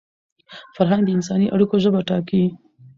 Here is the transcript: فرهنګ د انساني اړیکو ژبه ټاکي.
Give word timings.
فرهنګ 0.75 1.01
د 1.05 1.09
انساني 1.17 1.47
اړیکو 1.55 1.75
ژبه 1.83 1.99
ټاکي. 2.07 2.43